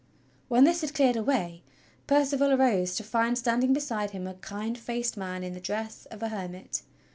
[0.47, 1.61] When this had cleared away
[2.07, 6.23] Percival arose to find standing beside him a kind faced man in the dress of
[6.23, 6.81] a hermit.